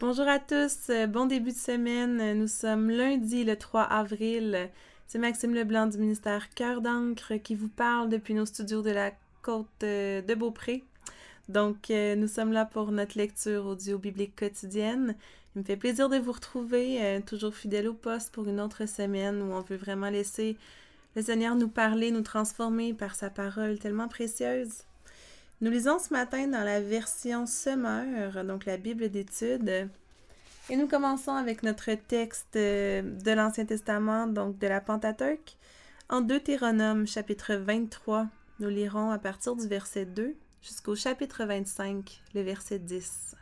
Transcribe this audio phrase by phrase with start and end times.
[0.00, 2.32] Bonjour à tous, euh, bon début de semaine.
[2.32, 4.70] Nous sommes lundi le 3 avril.
[5.06, 9.12] C'est Maxime Leblanc du ministère Cœur d'encre qui vous parle depuis nos studios de la
[9.42, 10.84] côte euh, de Beaupré.
[11.50, 15.16] Donc, euh, nous sommes là pour notre lecture audio biblique quotidienne.
[15.54, 19.42] Il me fait plaisir de vous retrouver, toujours fidèle au poste pour une autre semaine
[19.42, 20.56] où on veut vraiment laisser
[21.14, 24.84] le Seigneur nous parler, nous transformer par sa parole tellement précieuse.
[25.62, 29.90] Nous lisons ce matin dans la version Semeur, donc la Bible d'études.
[30.70, 35.58] Et nous commençons avec notre texte euh, de l'Ancien Testament, donc de la Pentateuque,
[36.08, 38.26] en Deutéronome chapitre 23.
[38.60, 43.36] Nous lirons à partir du verset 2 jusqu'au chapitre 25, le verset 10.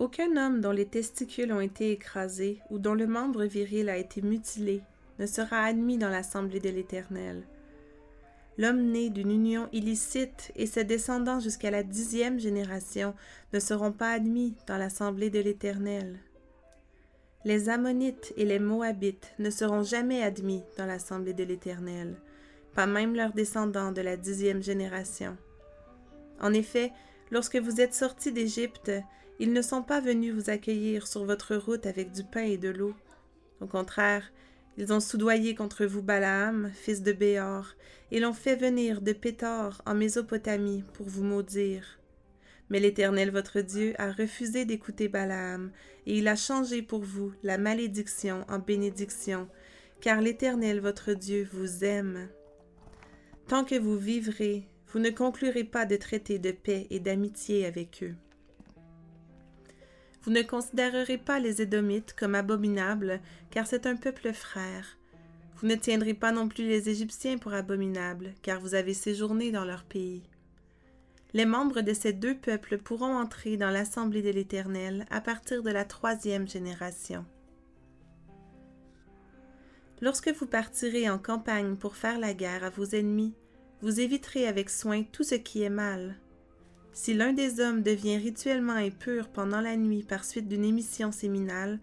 [0.00, 4.22] Aucun homme dont les testicules ont été écrasés ou dont le membre viril a été
[4.22, 4.82] mutilé
[5.18, 7.42] ne sera admis dans l'assemblée de l'Éternel.
[8.58, 13.14] L'homme né d'une union illicite et ses descendants jusqu'à la dixième génération
[13.52, 16.18] ne seront pas admis dans l'assemblée de l'Éternel.
[17.44, 22.16] Les Ammonites et les Moabites ne seront jamais admis dans l'assemblée de l'Éternel,
[22.74, 25.36] pas même leurs descendants de la dixième génération.
[26.40, 26.92] En effet,
[27.30, 28.90] lorsque vous êtes sortis d'Égypte,
[29.38, 32.70] ils ne sont pas venus vous accueillir sur votre route avec du pain et de
[32.70, 32.94] l'eau.
[33.60, 34.32] Au contraire,
[34.78, 37.74] ils ont soudoyé contre vous Balaam, fils de Béor,
[38.12, 41.98] et l'ont fait venir de Pétor en Mésopotamie pour vous maudire.
[42.70, 45.72] Mais l'Éternel votre Dieu a refusé d'écouter Balaam,
[46.06, 49.48] et il a changé pour vous la malédiction en bénédiction,
[50.00, 52.28] car l'Éternel votre Dieu vous aime.
[53.48, 58.04] Tant que vous vivrez, vous ne conclurez pas de traité de paix et d'amitié avec
[58.04, 58.14] eux.
[60.22, 64.98] Vous ne considérerez pas les Édomites comme abominables, car c'est un peuple frère.
[65.56, 69.64] Vous ne tiendrez pas non plus les Égyptiens pour abominables, car vous avez séjourné dans
[69.64, 70.22] leur pays.
[71.34, 75.70] Les membres de ces deux peuples pourront entrer dans l'assemblée de l'Éternel à partir de
[75.70, 77.24] la troisième génération.
[80.00, 83.34] Lorsque vous partirez en campagne pour faire la guerre à vos ennemis,
[83.82, 86.16] vous éviterez avec soin tout ce qui est mal,
[86.98, 91.78] si l'un des hommes devient rituellement impur pendant la nuit par suite d'une émission séminale,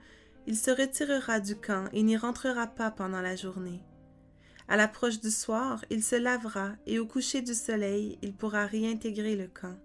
[0.46, 3.82] il se retirera du camp et n'y rentrera pas pendant la journée.
[4.68, 9.38] À l'approche du soir, il se lavera et au coucher du soleil, il pourra réintégrer
[9.38, 9.78] le camp.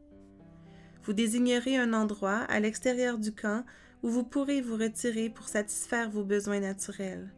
[1.05, 3.65] Vous désignerez un endroit à l'extérieur du camp
[4.03, 7.33] où vous pourrez vous retirer pour satisfaire vos besoins naturels.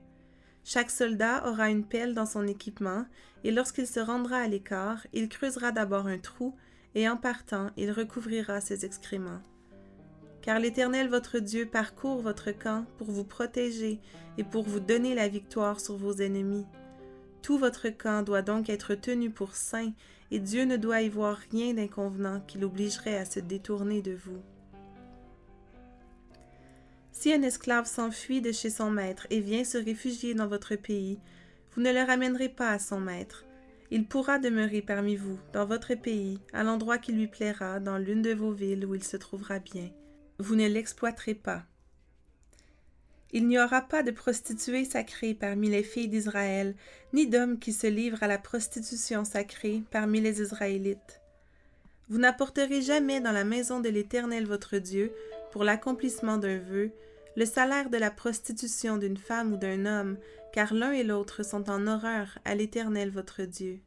[0.64, 3.04] Chaque soldat aura une pelle dans son équipement
[3.44, 6.56] et lorsqu'il se rendra à l'écart, il creusera d'abord un trou
[6.94, 9.40] et en partant, il recouvrira ses excréments.
[10.42, 14.00] Car l'Éternel votre Dieu parcourt votre camp pour vous protéger
[14.38, 16.66] et pour vous donner la victoire sur vos ennemis.
[17.42, 19.92] Tout votre camp doit donc être tenu pour saint,
[20.30, 24.40] et Dieu ne doit y voir rien d'inconvenant qui l'obligerait à se détourner de vous.
[27.10, 31.20] Si un esclave s'enfuit de chez son maître et vient se réfugier dans votre pays,
[31.72, 33.44] vous ne le ramènerez pas à son maître,
[33.94, 38.22] il pourra demeurer parmi vous, dans votre pays, à l'endroit qui lui plaira, dans l'une
[38.22, 39.90] de vos villes où il se trouvera bien.
[40.38, 41.62] Vous ne l'exploiterez pas.
[43.32, 46.74] Il n'y aura pas de prostituée sacrée parmi les filles d'Israël,
[47.12, 51.20] ni d'homme qui se livre à la prostitution sacrée parmi les Israélites.
[52.08, 55.12] Vous n'apporterez jamais dans la maison de l'Éternel votre Dieu,
[55.50, 56.92] pour l'accomplissement d'un vœu,
[57.36, 60.18] le salaire de la prostitution d'une femme ou d'un homme,
[60.52, 63.80] car l'un et l'autre sont en horreur à l'Éternel votre Dieu.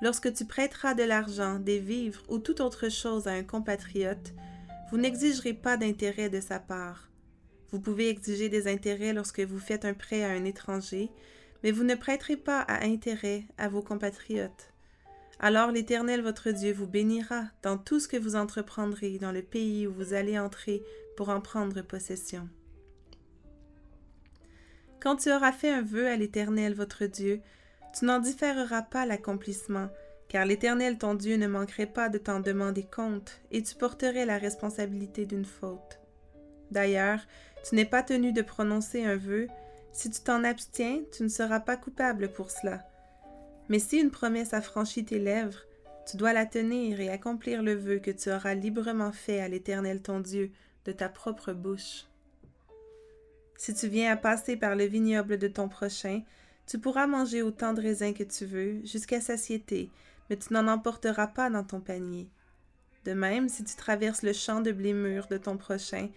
[0.00, 4.32] Lorsque tu prêteras de l'argent, des vivres ou toute autre chose à un compatriote,
[4.90, 7.08] vous n'exigerez pas d'intérêt de sa part.
[7.70, 11.10] Vous pouvez exiger des intérêts lorsque vous faites un prêt à un étranger,
[11.62, 14.72] mais vous ne prêterez pas à intérêt à vos compatriotes.
[15.40, 19.86] Alors l'Éternel votre Dieu vous bénira dans tout ce que vous entreprendrez dans le pays
[19.86, 20.82] où vous allez entrer
[21.16, 22.48] pour en prendre possession.
[25.00, 27.40] Quand tu auras fait un vœu à l'Éternel votre Dieu,
[27.96, 29.88] tu n'en différeras pas l'accomplissement,
[30.28, 34.38] car l'Éternel ton Dieu ne manquerait pas de t'en demander compte, et tu porterais la
[34.38, 36.00] responsabilité d'une faute.
[36.72, 37.20] D'ailleurs,
[37.66, 39.46] tu n'es pas tenu de prononcer un vœu,
[39.92, 42.84] si tu t'en abstiens, tu ne seras pas coupable pour cela.
[43.68, 45.64] Mais si une promesse a franchi tes lèvres,
[46.08, 50.00] tu dois la tenir et accomplir le vœu que tu auras librement fait à l'Éternel
[50.00, 50.50] ton Dieu
[50.86, 52.06] de ta propre bouche.
[53.58, 56.22] Si tu viens à passer par le vignoble de ton prochain,
[56.66, 59.90] tu pourras manger autant de raisins que tu veux, jusqu'à satiété,
[60.30, 62.28] mais tu n'en emporteras pas dans ton panier.
[63.04, 66.08] De même, si tu traverses le champ de blé mûr de ton prochain,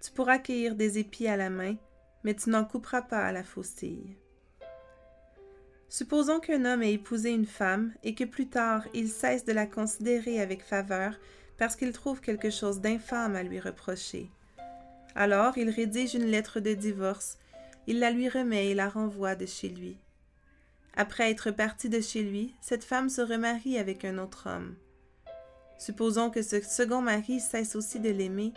[0.00, 1.76] tu pourras cueillir des épis à la main,
[2.24, 4.16] mais tu n'en couperas pas à la faucille.
[5.88, 9.66] Supposons qu'un homme ait épousé une femme et que plus tard il cesse de la
[9.66, 11.14] considérer avec faveur
[11.56, 14.30] parce qu'il trouve quelque chose d'infâme à lui reprocher.
[15.14, 17.38] Alors il rédige une lettre de divorce,
[17.86, 19.96] il la lui remet et la renvoie de chez lui.
[20.94, 24.74] Après être parti de chez lui, cette femme se remarie avec un autre homme.
[25.78, 28.52] Supposons que ce second mari cesse aussi de l'aimer,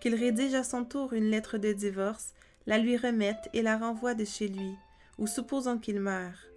[0.00, 2.34] qu'il rédige à son tour une lettre de divorce,
[2.66, 4.74] la lui remette et la renvoie de chez lui,
[5.18, 6.51] ou supposons qu'il meure.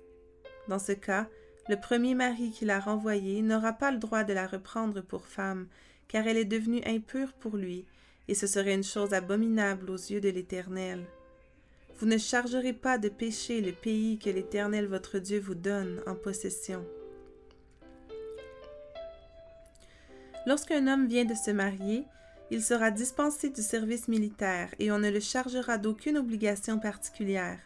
[0.67, 1.27] Dans ce cas,
[1.67, 5.67] le premier mari qui l'a renvoyée n'aura pas le droit de la reprendre pour femme,
[6.07, 7.85] car elle est devenue impure pour lui,
[8.27, 11.05] et ce serait une chose abominable aux yeux de l'Éternel.
[11.97, 16.15] Vous ne chargerez pas de péché le pays que l'Éternel votre Dieu vous donne en
[16.15, 16.85] possession.
[20.45, 22.03] Lorsqu'un homme vient de se marier,
[22.51, 27.59] il sera dispensé du service militaire et on ne le chargera d'aucune obligation particulière.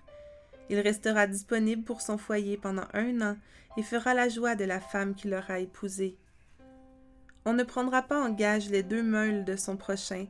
[0.69, 3.37] Il restera disponible pour son foyer pendant un an
[3.77, 6.17] et fera la joie de la femme qu'il aura épousée.
[7.45, 10.27] On ne prendra pas en gage les deux meules de son prochain,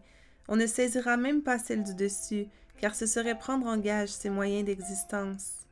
[0.48, 2.48] on ne saisira même pas celle du dessus,
[2.78, 5.68] car ce serait prendre en gage ses moyens d'existence.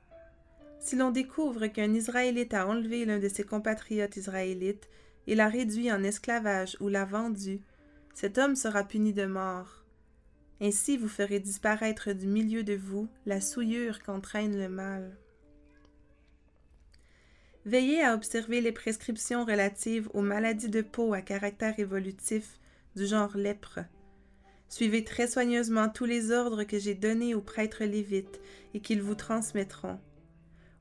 [0.80, 4.88] Si l'on découvre qu'un Israélite a enlevé l'un de ses compatriotes israélites
[5.26, 7.60] et l'a réduit en esclavage ou l'a vendu,
[8.14, 9.84] cet homme sera puni de mort.
[10.60, 15.18] Ainsi vous ferez disparaître du milieu de vous la souillure qu'entraîne le mal.
[17.66, 22.60] Veillez à observer les prescriptions relatives aux maladies de peau à caractère évolutif
[22.96, 23.82] du genre lèpre.
[24.70, 28.42] Suivez très soigneusement tous les ordres que j'ai donnés aux prêtres lévites
[28.74, 30.00] et qu'ils vous transmettront.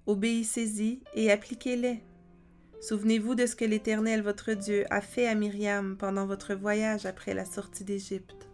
[0.06, 2.02] Obéissez-y et appliquez-les.
[2.80, 7.34] Souvenez-vous de ce que l'Éternel votre Dieu a fait à Myriam pendant votre voyage après
[7.34, 8.48] la sortie d'Égypte.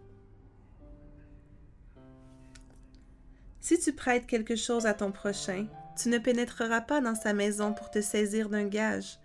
[3.63, 5.67] Si tu prêtes quelque chose à ton prochain,
[5.97, 9.19] tu ne pénétreras pas dans sa maison pour te saisir d'un gage.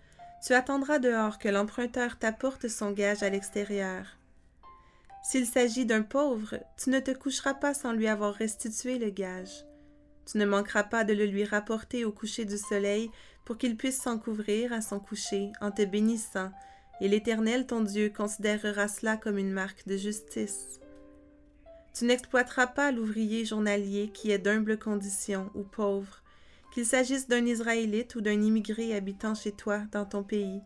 [0.47, 4.05] Tu attendras dehors que l'emprunteur t'apporte son gage à l'extérieur.
[5.25, 9.65] S'il s'agit d'un pauvre, tu ne te coucheras pas sans lui avoir restitué le gage.
[10.25, 13.11] Tu ne manqueras pas de le lui rapporter au coucher du soleil
[13.43, 16.49] pour qu'il puisse s'en couvrir à son coucher en te bénissant,
[17.01, 20.79] et l'Éternel ton Dieu considérera cela comme une marque de justice.
[21.99, 26.23] Tu n'exploiteras pas l'ouvrier journalier qui est d'humble condition ou pauvre,
[26.73, 30.61] qu'il s'agisse d'un Israélite ou d'un immigré habitant chez toi dans ton pays.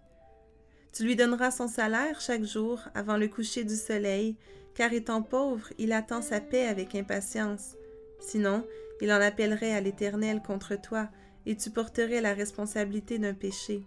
[0.94, 4.36] Tu lui donneras son salaire chaque jour avant le coucher du soleil,
[4.76, 7.78] car étant pauvre, il attend sa paix avec impatience.
[8.20, 8.64] Sinon,
[9.02, 11.10] il en appellerait à l'Éternel contre toi,
[11.48, 13.82] et tu porterais la responsabilité d'un péché.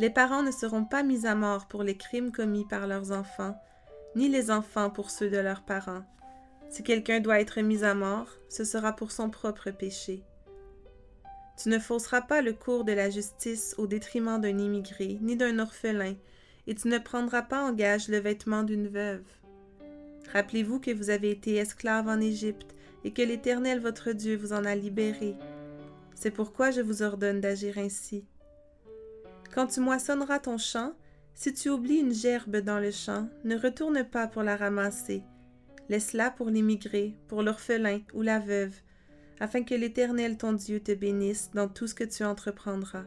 [0.00, 3.56] Les parents ne seront pas mis à mort pour les crimes commis par leurs enfants,
[4.14, 6.04] ni les enfants pour ceux de leurs parents.
[6.68, 10.24] Si quelqu'un doit être mis à mort, ce sera pour son propre péché.
[11.62, 15.58] Tu ne fausseras pas le cours de la justice au détriment d'un immigré, ni d'un
[15.58, 16.14] orphelin,
[16.66, 19.24] et tu ne prendras pas en gage le vêtement d'une veuve.
[20.32, 22.74] Rappelez-vous que vous avez été esclaves en Égypte,
[23.04, 25.36] et que l'Éternel votre Dieu vous en a libéré.
[26.14, 28.24] C'est pourquoi je vous ordonne d'agir ainsi.
[29.54, 30.94] Quand tu moissonneras ton champ,
[31.34, 35.22] si tu oublies une gerbe dans le champ, ne retourne pas pour la ramasser.
[35.88, 38.74] Laisse-la pour l'immigré, pour l'orphelin ou la veuve,
[39.40, 43.04] afin que l'Éternel ton Dieu te bénisse dans tout ce que tu entreprendras.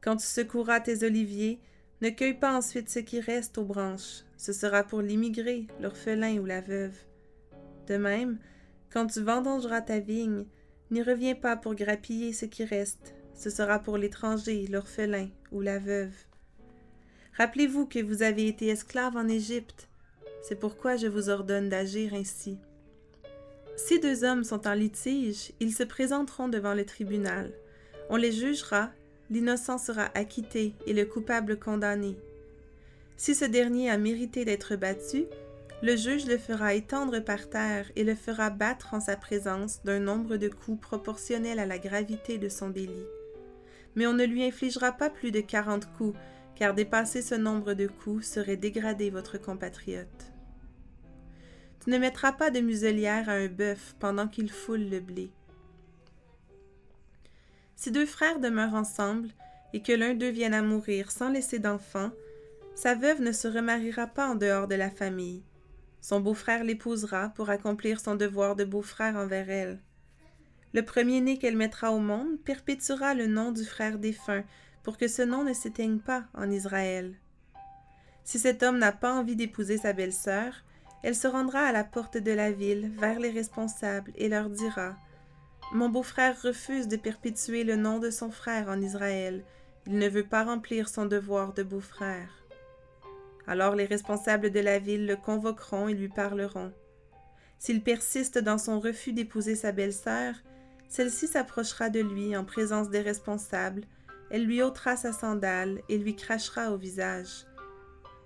[0.00, 1.60] Quand tu secoueras tes oliviers,
[2.00, 6.44] ne cueille pas ensuite ce qui reste aux branches, ce sera pour l'immigré, l'orphelin ou
[6.44, 6.96] la veuve.
[7.86, 8.38] De même,
[8.90, 10.44] quand tu vendangeras ta vigne,
[10.90, 15.78] n'y reviens pas pour grappiller ce qui reste, ce sera pour l'étranger, l'orphelin ou la
[15.78, 16.14] veuve.
[17.36, 19.88] Rappelez-vous que vous avez été esclaves en Égypte,
[20.42, 22.58] c'est pourquoi je vous ordonne d'agir ainsi.
[23.76, 27.50] Si deux hommes sont en litige, ils se présenteront devant le tribunal.
[28.08, 28.90] On les jugera,
[29.30, 32.16] l'innocent sera acquitté et le coupable condamné.
[33.16, 35.24] Si ce dernier a mérité d'être battu,
[35.82, 39.98] le juge le fera étendre par terre et le fera battre en sa présence d'un
[39.98, 43.06] nombre de coups proportionnel à la gravité de son délit.
[43.96, 46.16] Mais on ne lui infligera pas plus de quarante coups,
[46.56, 50.32] car dépasser ce nombre de coups serait dégrader votre compatriote.
[51.82, 55.30] Tu ne mettras pas de muselière à un bœuf pendant qu'il foule le blé.
[57.76, 59.28] Si deux frères demeurent ensemble
[59.72, 62.10] et que l'un d'eux vienne à mourir sans laisser d'enfant,
[62.74, 65.42] sa veuve ne se remariera pas en dehors de la famille.
[66.00, 69.80] Son beau-frère l'épousera pour accomplir son devoir de beau-frère envers elle.
[70.72, 74.44] Le premier-né qu'elle mettra au monde perpétuera le nom du frère défunt
[74.84, 77.14] pour que ce nom ne s'éteigne pas en Israël.
[78.22, 80.62] Si cet homme n'a pas envie d'épouser sa belle-sœur,
[81.02, 84.96] elle se rendra à la porte de la ville vers les responsables et leur dira
[85.72, 89.44] Mon beau-frère refuse de perpétuer le nom de son frère en Israël.
[89.86, 92.30] Il ne veut pas remplir son devoir de beau-frère.
[93.46, 96.72] Alors les responsables de la ville le convoqueront et lui parleront.
[97.58, 100.34] S'il persiste dans son refus d'épouser sa belle-sœur,
[100.88, 103.84] celle-ci s'approchera de lui en présence des responsables,
[104.34, 107.46] elle lui ôtera sa sandale et lui crachera au visage.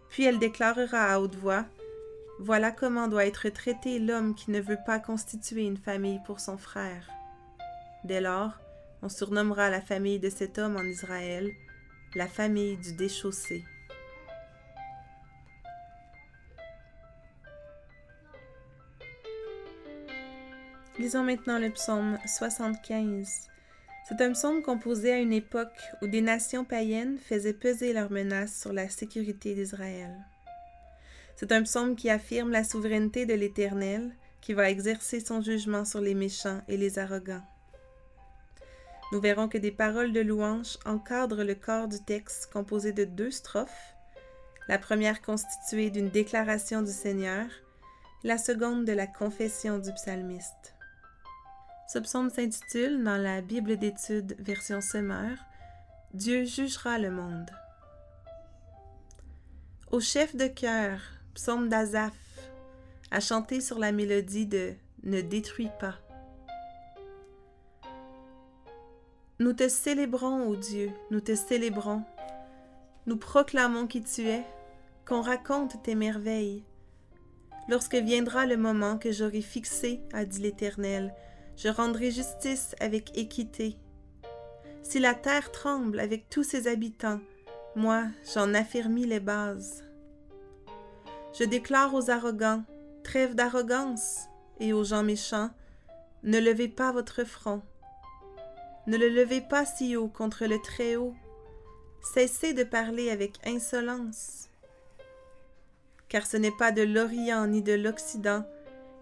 [0.09, 1.67] Puis elle déclarera à haute voix
[2.39, 6.57] Voilà comment doit être traité l'homme qui ne veut pas constituer une famille pour son
[6.57, 7.11] frère.
[8.05, 8.53] Dès lors,
[9.03, 11.51] on surnommera la famille de cet homme en Israël
[12.15, 13.63] la famille du déchaussé.
[20.99, 23.51] Lisons maintenant le psaume 75.
[24.09, 28.59] C'est un psaume composé à une époque où des nations païennes faisaient peser leurs menaces
[28.59, 30.17] sur la sécurité d'Israël.
[31.37, 34.11] C'est un psaume qui affirme la souveraineté de l'Éternel,
[34.41, 37.45] qui va exercer son jugement sur les méchants et les arrogants.
[39.13, 43.31] Nous verrons que des paroles de louange encadrent le corps du texte composé de deux
[43.31, 43.95] strophes,
[44.69, 47.47] la première constituée d'une déclaration du Seigneur,
[48.25, 50.78] la seconde de la confession du psalmiste.
[51.89, 55.39] Ce psaume s'intitule, dans la Bible d'études version Semeur,
[56.13, 57.51] Dieu jugera le monde.
[59.91, 61.01] Au chef de chœur,
[61.33, 62.13] psaume d'Azaph,
[63.11, 65.95] à chanter sur la mélodie de Ne détruis pas.
[69.39, 72.03] Nous te célébrons, ô Dieu, nous te célébrons.
[73.07, 74.45] Nous proclamons qui tu es,
[75.07, 76.65] qu'on raconte tes merveilles.
[77.67, 81.15] Lorsque viendra le moment que j'aurai fixé, a dit l'Éternel,
[81.59, 83.77] je rendrai justice avec équité.
[84.83, 87.21] Si la terre tremble avec tous ses habitants,
[87.75, 89.85] moi j'en affermis les bases.
[91.37, 92.63] Je déclare aux arrogants,
[93.03, 94.29] trêve d'arrogance,
[94.61, 95.51] et aux gens méchants,
[96.23, 97.63] ne levez pas votre front.
[98.87, 101.15] Ne le levez pas si haut contre le Très-Haut.
[102.15, 104.49] Cessez de parler avec insolence.
[106.09, 108.45] Car ce n'est pas de l'Orient ni de l'Occident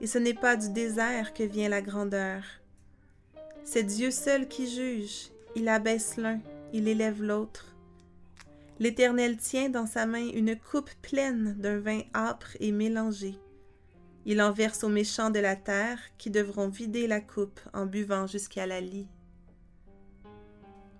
[0.00, 2.42] et ce n'est pas du désert que vient la grandeur.
[3.64, 6.40] C'est Dieu seul qui juge, il abaisse l'un,
[6.72, 7.74] il élève l'autre.
[8.78, 13.38] L'Éternel tient dans sa main une coupe pleine d'un vin âpre et mélangé.
[14.26, 18.26] Il en verse aux méchants de la terre qui devront vider la coupe en buvant
[18.26, 19.08] jusqu'à la lie.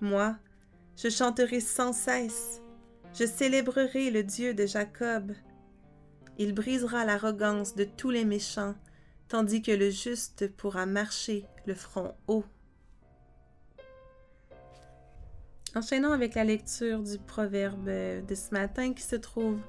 [0.00, 0.36] Moi,
[0.96, 2.62] je chanterai sans cesse,
[3.12, 5.32] je célébrerai le Dieu de Jacob.
[6.38, 8.74] Il brisera l'arrogance de tous les méchants
[9.28, 12.44] tandis que le juste pourra marcher le front haut.
[15.74, 19.60] Enchaînons avec la lecture du proverbe de ce matin qui se trouve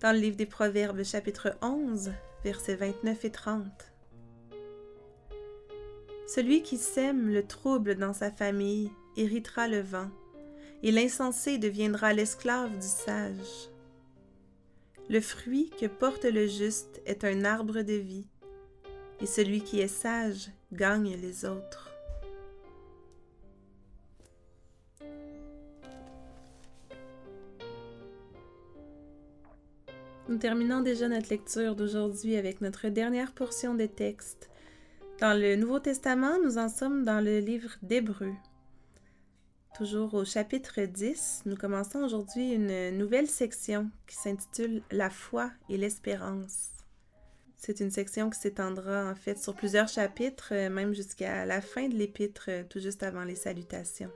[0.00, 2.12] dans le livre des Proverbes chapitre 11,
[2.44, 3.64] versets 29 et 30.
[6.26, 10.08] Celui qui sème le trouble dans sa famille héritera le vent,
[10.82, 13.68] et l'insensé deviendra l'esclave du sage.
[15.08, 18.26] Le fruit que porte le juste est un arbre de vie,
[19.20, 21.90] et celui qui est sage gagne les autres.
[30.28, 34.48] Nous terminons déjà notre lecture d'aujourd'hui avec notre dernière portion des textes.
[35.20, 38.32] Dans le Nouveau Testament, nous en sommes dans le livre d'Hébreu.
[39.76, 45.76] Toujours au chapitre 10, nous commençons aujourd'hui une nouvelle section qui s'intitule La foi et
[45.76, 46.79] l'espérance.
[47.60, 51.88] C'est une section qui s'étendra en fait sur plusieurs chapitres, euh, même jusqu'à la fin
[51.88, 54.10] de l'épître, euh, tout juste avant les salutations.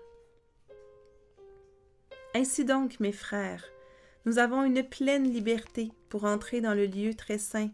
[2.35, 3.63] Ainsi donc, mes frères,
[4.25, 7.69] nous avons une pleine liberté pour entrer dans le lieu très saint,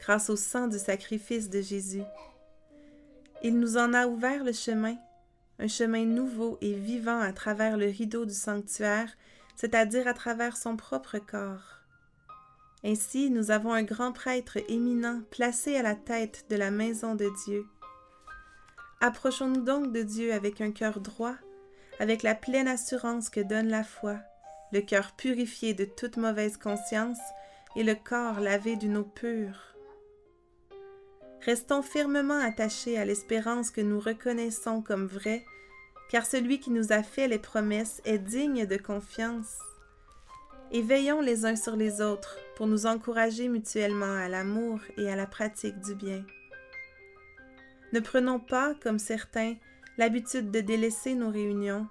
[0.00, 2.02] grâce au sang du sacrifice de Jésus.
[3.44, 4.96] Il nous en a ouvert le chemin,
[5.60, 9.16] un chemin nouveau et vivant à travers le rideau du sanctuaire,
[9.54, 11.83] c'est-à-dire à travers son propre corps.
[12.86, 17.30] Ainsi, nous avons un grand prêtre éminent placé à la tête de la maison de
[17.46, 17.64] Dieu.
[19.00, 21.34] Approchons-nous donc de Dieu avec un cœur droit,
[21.98, 24.18] avec la pleine assurance que donne la foi,
[24.72, 27.18] le cœur purifié de toute mauvaise conscience
[27.74, 29.74] et le corps lavé d'une eau pure.
[31.40, 35.44] Restons fermement attachés à l'espérance que nous reconnaissons comme vraie,
[36.10, 39.56] car celui qui nous a fait les promesses est digne de confiance
[40.72, 45.16] et veillons les uns sur les autres pour nous encourager mutuellement à l'amour et à
[45.16, 46.24] la pratique du bien.
[47.92, 49.54] Ne prenons pas, comme certains,
[49.98, 51.86] l'habitude de délaisser nos réunions.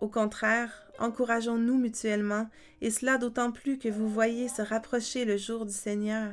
[0.00, 2.48] Au contraire, encourageons-nous mutuellement,
[2.80, 6.32] et cela d'autant plus que vous voyez se rapprocher le jour du Seigneur.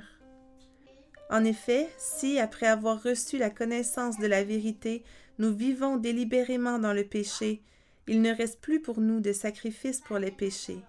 [1.30, 5.04] En effet, si, après avoir reçu la connaissance de la vérité,
[5.40, 7.62] nous vivons délibérément dans le péché,
[8.08, 10.80] il ne reste plus pour nous de sacrifice pour les péchés.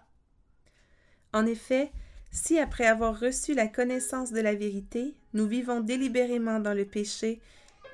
[1.33, 1.91] En effet,
[2.31, 7.41] si après avoir reçu la connaissance de la vérité, nous vivons délibérément dans le péché,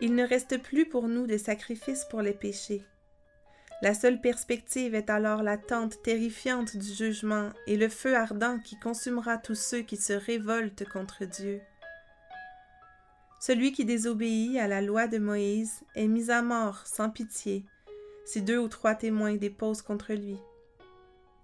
[0.01, 2.83] il ne reste plus pour nous de sacrifice pour les péchés.
[3.83, 9.37] La seule perspective est alors l'attente terrifiante du jugement et le feu ardent qui consumera
[9.37, 11.61] tous ceux qui se révoltent contre Dieu.
[13.41, 17.65] Celui qui désobéit à la loi de Moïse est mis à mort sans pitié,
[18.25, 20.39] si deux ou trois témoins déposent contre lui.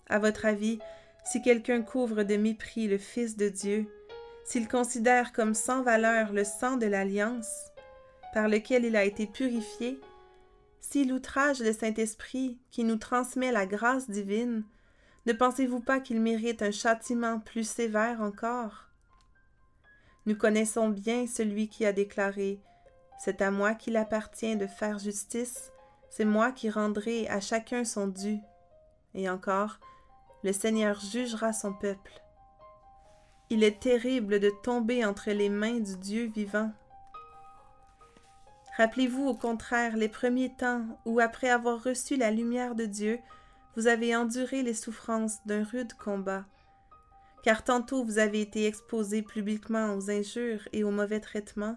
[0.08, 0.78] À votre avis,
[1.24, 3.86] si quelqu'un couvre de mépris le Fils de Dieu,
[4.44, 7.70] s'il considère comme sans valeur le sang de l'alliance,
[8.32, 10.00] par lequel il a été purifié,
[10.80, 14.64] s'il outrage le Saint-Esprit qui nous transmet la grâce divine,
[15.26, 18.86] ne pensez-vous pas qu'il mérite un châtiment plus sévère encore?
[20.26, 22.60] Nous connaissons bien celui qui a déclaré
[23.18, 25.70] C'est à moi qu'il appartient de faire justice,
[26.10, 28.38] c'est moi qui rendrai à chacun son dû.
[29.14, 29.78] Et encore,
[30.42, 32.12] le Seigneur jugera son peuple.
[33.50, 36.72] Il est terrible de tomber entre les mains du Dieu vivant.
[38.76, 43.18] Rappelez-vous au contraire les premiers temps où, après avoir reçu la lumière de Dieu,
[43.76, 46.44] vous avez enduré les souffrances d'un rude combat.
[47.42, 51.76] Car tantôt vous avez été exposé publiquement aux injures et aux mauvais traitements,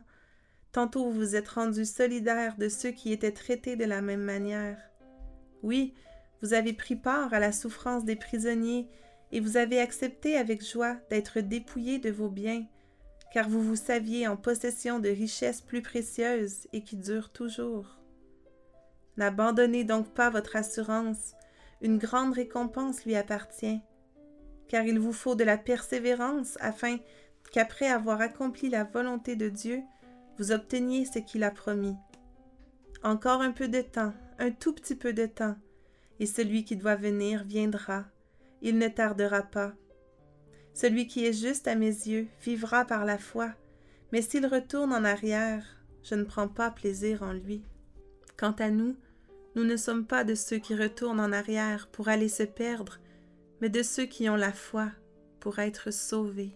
[0.72, 4.78] tantôt vous vous êtes rendu solidaire de ceux qui étaient traités de la même manière.
[5.62, 5.94] Oui,
[6.44, 8.90] vous avez pris part à la souffrance des prisonniers
[9.32, 12.66] et vous avez accepté avec joie d'être dépouillé de vos biens,
[13.34, 17.98] car vous vous saviez en possession de richesses plus précieuses et qui durent toujours.
[19.16, 21.34] N'abandonnez donc pas votre assurance,
[21.82, 23.80] une grande récompense lui appartient,
[24.68, 26.98] car il vous faut de la persévérance afin
[27.54, 29.82] qu'après avoir accompli la volonté de Dieu,
[30.38, 31.96] vous obteniez ce qu'il a promis.
[33.02, 35.56] Encore un peu de temps, un tout petit peu de temps,
[36.20, 38.06] et celui qui doit venir viendra,
[38.62, 39.74] il ne tardera pas.
[40.74, 43.54] Celui qui est juste à mes yeux vivra par la foi,
[44.12, 45.66] mais s'il retourne en arrière,
[46.04, 47.64] je ne prends pas plaisir en lui.
[48.38, 48.96] Quant à nous,
[49.56, 53.00] nous ne sommes pas de ceux qui retournent en arrière pour aller se perdre,
[53.62, 54.92] mais de ceux qui ont la foi
[55.40, 56.56] pour être sauvés.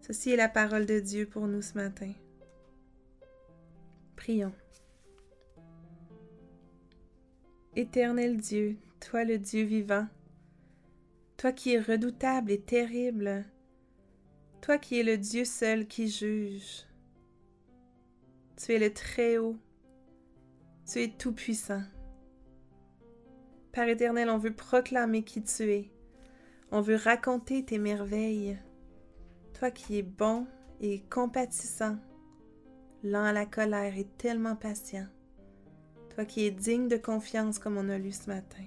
[0.00, 2.12] Ceci est la parole de Dieu pour nous ce matin.
[4.16, 4.52] Prions.
[7.74, 10.06] Éternel Dieu, toi le Dieu vivant,
[11.38, 13.46] toi qui es redoutable et terrible,
[14.60, 16.86] toi qui es le Dieu seul qui juge.
[18.58, 19.56] Tu es le Très-Haut,
[20.84, 21.80] tu es tout-puissant.
[23.72, 25.90] Père éternel, on veut proclamer qui tu es,
[26.72, 28.58] on veut raconter tes merveilles.
[29.58, 30.46] Toi qui es bon
[30.82, 31.96] et compatissant,
[33.02, 35.06] lent à la colère et tellement patient.
[36.14, 38.64] Toi qui es digne de confiance comme on a lu ce matin.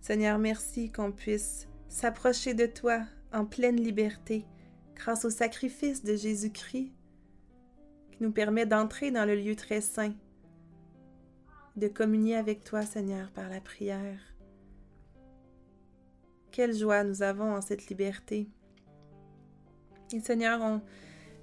[0.00, 4.46] Seigneur, merci qu'on puisse s'approcher de toi en pleine liberté
[4.94, 6.92] grâce au sacrifice de Jésus-Christ
[8.12, 10.14] qui nous permet d'entrer dans le lieu très saint,
[11.76, 14.20] de communier avec toi, Seigneur, par la prière.
[16.52, 18.48] Quelle joie nous avons en cette liberté.
[20.12, 20.80] Et Seigneur, on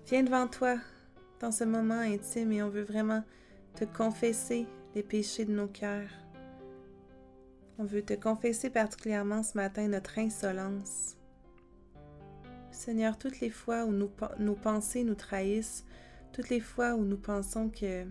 [0.05, 0.77] vient devant toi
[1.39, 3.23] dans ce moment intime et on veut vraiment
[3.77, 6.09] te confesser les péchés de nos cœurs.
[7.77, 11.15] On veut te confesser particulièrement ce matin notre insolence.
[12.71, 15.85] Seigneur, toutes les fois où nos pensées nous trahissent,
[16.31, 18.05] toutes les fois où nous pensons que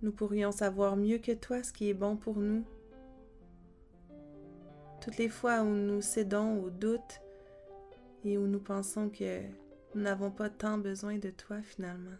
[0.00, 2.64] nous pourrions savoir mieux que toi ce qui est bon pour nous,
[5.00, 7.20] toutes les fois où nous cédons au doute
[8.24, 9.40] et où nous pensons que
[9.96, 12.16] nous n'avons pas tant besoin de toi finalement.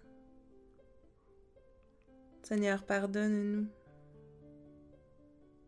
[2.47, 3.67] Seigneur, pardonne-nous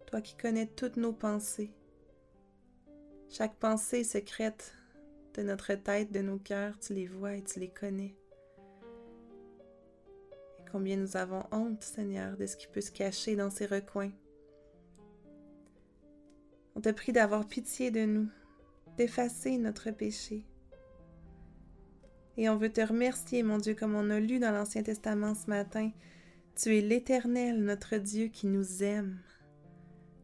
[0.06, 1.72] toi qui connais toutes nos pensées.
[3.28, 4.76] Chaque pensée secrète
[5.34, 8.14] de notre tête, de nos cœurs, tu les vois et tu les connais.
[10.60, 14.12] Et combien nous avons honte, Seigneur, de ce qui peut se cacher dans ces recoins.
[16.76, 18.28] On te prie d'avoir pitié de nous,
[18.96, 20.46] d'effacer notre péché.
[22.36, 25.48] Et on veut te remercier, mon Dieu, comme on a lu dans l'Ancien Testament ce
[25.48, 25.90] matin.
[26.60, 29.20] Tu es l'Éternel, notre Dieu, qui nous aime.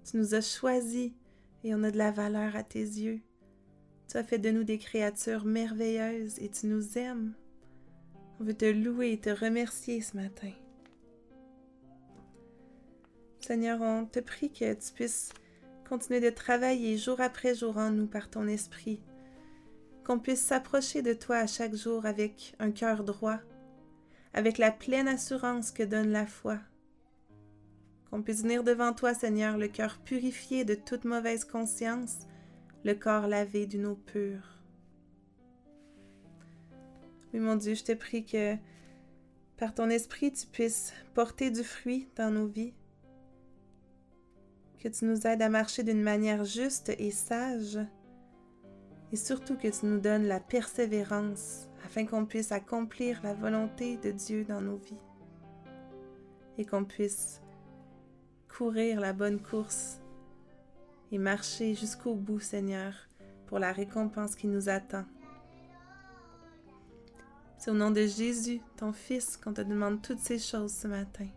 [0.05, 1.13] Tu nous as choisis
[1.63, 3.21] et on a de la valeur à tes yeux.
[4.11, 7.35] Tu as fait de nous des créatures merveilleuses et tu nous aimes.
[8.41, 10.51] On veut te louer et te remercier ce matin.
[13.39, 15.29] Seigneur, on te prie que tu puisses
[15.89, 19.01] continuer de travailler jour après jour en nous par ton esprit,
[20.05, 23.39] qu'on puisse s'approcher de toi à chaque jour avec un cœur droit,
[24.35, 26.59] avec la pleine assurance que donne la foi.
[28.11, 32.27] Qu'on puisse venir devant toi, Seigneur, le cœur purifié de toute mauvaise conscience,
[32.85, 34.59] le corps lavé d'une eau pure.
[37.33, 38.57] Oui, mon Dieu, je te prie que
[39.57, 42.75] par ton esprit, tu puisses porter du fruit dans nos vies,
[44.79, 47.79] que tu nous aides à marcher d'une manière juste et sage,
[49.15, 54.11] et surtout que tu nous donnes la persévérance afin qu'on puisse accomplir la volonté de
[54.11, 54.99] Dieu dans nos vies
[56.59, 57.41] et qu'on puisse
[58.49, 60.01] courir la bonne course
[61.13, 62.93] et marcher jusqu'au bout, Seigneur,
[63.47, 65.05] pour la récompense qui nous attend.
[67.57, 71.29] C'est au nom de Jésus, ton Fils, qu'on te demande toutes ces choses ce matin.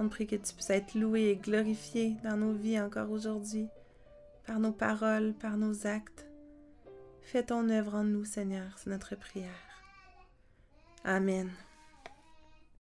[0.00, 3.68] On prie que tu puisses être loué et glorifié dans nos vies encore aujourd'hui,
[4.48, 6.25] par nos paroles, par nos actes.
[7.26, 9.50] Fais ton œuvre en nous, Seigneur, c'est notre prière.
[11.02, 11.50] Amen.